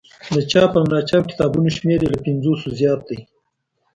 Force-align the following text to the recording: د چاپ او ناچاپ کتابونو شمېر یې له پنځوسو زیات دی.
د 0.35 0.37
چاپ 0.51 0.71
او 0.77 0.83
ناچاپ 0.91 1.23
کتابونو 1.31 1.69
شمېر 1.77 1.99
یې 2.03 2.09
له 2.13 2.19
پنځوسو 2.25 2.67
زیات 2.79 3.01
دی. 3.09 3.19